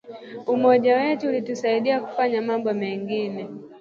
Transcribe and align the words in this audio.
Umoja 0.47 0.97
wetu 0.97 1.27
ulitusaidia 1.27 1.99
kufanya 1.99 2.41
mambo 2.41 2.73
mengi 2.73 3.29